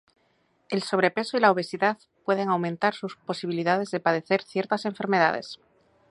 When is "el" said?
0.69-0.81